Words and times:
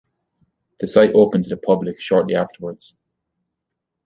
The 0.79 0.87
site 0.87 1.11
opened 1.13 1.43
to 1.43 1.51
the 1.51 1.57
public 1.57 2.01
shortly 2.01 2.33
afterwards. 2.33 2.97